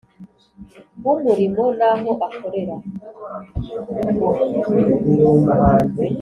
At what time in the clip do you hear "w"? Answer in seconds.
1.03-1.07